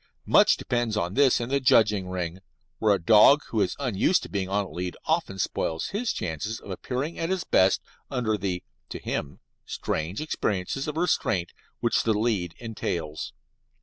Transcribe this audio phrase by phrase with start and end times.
[0.25, 2.39] Much depends on this in the judging ring,
[2.79, 6.59] where a dog who is unused to being on a lead often spoils his chances
[6.59, 11.51] of appearing at his best under the (to him) strange experiences of restraint
[11.81, 13.31] which the lead entails.